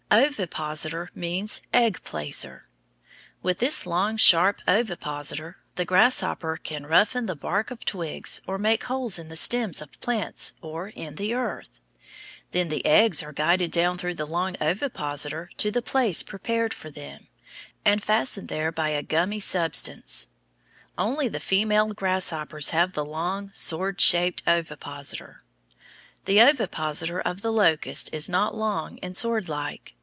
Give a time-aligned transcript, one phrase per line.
[0.13, 2.67] Ovipositor means "egg placer."
[3.41, 8.83] With this long, sharp ovipositor the grasshopper can roughen the bark of twigs or make
[8.83, 11.79] holes in the stems of plants or in the earth.
[12.51, 16.89] Then the eggs are guided down through the long ovipositor to the place prepared for
[16.91, 17.29] them,
[17.85, 20.27] and fastened there by a gummy substance.
[20.97, 25.43] Only the female grasshoppers have the long, sword shaped ovipositor.
[26.25, 29.93] The ovipositor of the locust is not long and sword like.